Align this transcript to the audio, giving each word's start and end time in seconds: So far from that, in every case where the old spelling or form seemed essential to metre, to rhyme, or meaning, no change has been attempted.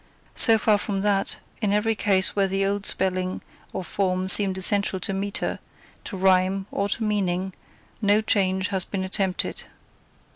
So 0.33 0.57
far 0.57 0.79
from 0.79 1.01
that, 1.01 1.37
in 1.61 1.71
every 1.71 1.93
case 1.93 2.35
where 2.35 2.47
the 2.47 2.65
old 2.65 2.87
spelling 2.87 3.43
or 3.71 3.83
form 3.83 4.27
seemed 4.27 4.57
essential 4.57 4.99
to 4.99 5.13
metre, 5.13 5.59
to 6.05 6.17
rhyme, 6.17 6.65
or 6.71 6.87
meaning, 6.99 7.53
no 8.01 8.21
change 8.21 8.69
has 8.69 8.83
been 8.83 9.03
attempted. 9.03 9.65